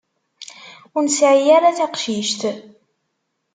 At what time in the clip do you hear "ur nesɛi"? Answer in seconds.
0.95-1.49